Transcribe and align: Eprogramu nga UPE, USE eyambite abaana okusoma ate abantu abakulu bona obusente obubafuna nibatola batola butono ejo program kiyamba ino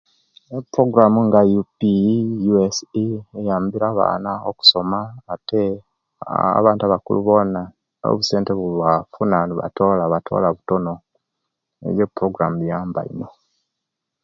Eprogramu 0.57 1.19
nga 1.27 1.41
UPE, 1.59 1.93
USE 2.53 3.03
eyambite 3.37 3.85
abaana 3.91 4.31
okusoma 4.49 4.99
ate 5.33 5.61
abantu 6.59 6.81
abakulu 6.83 7.19
bona 7.27 7.61
obusente 8.11 8.49
obubafuna 8.53 9.37
nibatola 9.45 10.03
batola 10.13 10.47
butono 10.55 10.93
ejo 11.87 12.05
program 12.17 12.53
kiyamba 12.61 12.99
ino 13.11 13.27